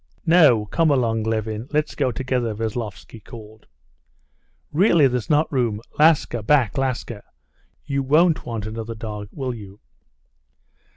[0.25, 0.65] "No!
[0.65, 3.67] Come along, Levin, let's go together!" Veslovsky called.
[4.71, 5.79] "Really, there's not room.
[5.99, 7.21] Laska, back, Laska!
[7.85, 9.79] You won't want another dog, will you?"